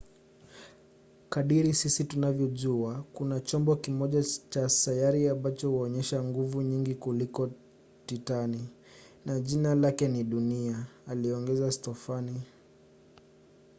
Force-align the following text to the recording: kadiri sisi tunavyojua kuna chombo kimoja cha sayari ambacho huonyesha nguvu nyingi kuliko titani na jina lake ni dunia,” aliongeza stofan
kadiri 1.29 1.73
sisi 1.73 2.03
tunavyojua 2.03 3.03
kuna 3.13 3.39
chombo 3.39 3.75
kimoja 3.75 4.23
cha 4.49 4.69
sayari 4.69 5.27
ambacho 5.29 5.69
huonyesha 5.69 6.23
nguvu 6.23 6.61
nyingi 6.61 6.95
kuliko 6.95 7.49
titani 8.05 8.69
na 9.25 9.39
jina 9.39 9.75
lake 9.75 10.07
ni 10.07 10.23
dunia,” 10.23 10.85
aliongeza 11.07 11.71
stofan 11.71 12.33